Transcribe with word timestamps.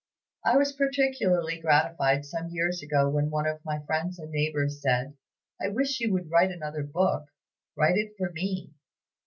I 0.43 0.57
was 0.57 0.71
particularly 0.71 1.59
gratified, 1.59 2.25
some 2.25 2.49
years 2.49 2.81
ago, 2.81 3.07
when 3.07 3.29
one 3.29 3.45
of 3.45 3.63
my 3.63 3.85
friends 3.85 4.17
and 4.17 4.31
neighbors 4.31 4.81
said, 4.81 5.13
'I 5.61 5.67
wish 5.67 5.99
you 5.99 6.11
would 6.11 6.31
write 6.31 6.49
another 6.49 6.81
book 6.81 7.25
write 7.77 7.97
it 7.99 8.13
for 8.17 8.31
me.' 8.31 8.73